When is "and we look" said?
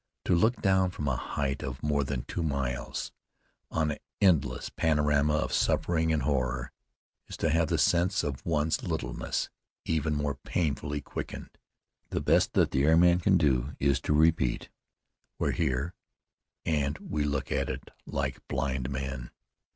16.65-17.51